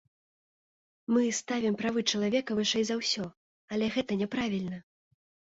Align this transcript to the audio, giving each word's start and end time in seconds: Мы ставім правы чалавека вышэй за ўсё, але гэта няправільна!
Мы 1.15 1.21
ставім 1.39 1.73
правы 1.81 1.99
чалавека 2.13 2.57
вышэй 2.61 2.83
за 2.91 2.95
ўсё, 3.01 3.27
але 3.77 3.93
гэта 3.99 4.19
няправільна! 4.25 4.83